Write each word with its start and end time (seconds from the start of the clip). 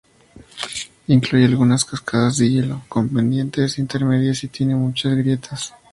Incluye 1.05 1.45
algunas 1.45 1.85
cascadas 1.85 2.37
de 2.37 2.49
hielo, 2.49 2.81
con 2.89 3.07
pendientes 3.09 3.77
intermedias, 3.77 4.43
y 4.43 4.47
tiene 4.47 4.73
muchas 4.73 5.15
grietas. 5.15 5.75